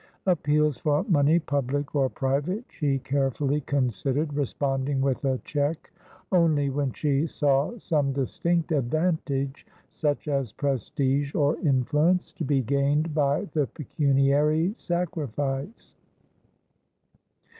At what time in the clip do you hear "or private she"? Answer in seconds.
1.93-2.97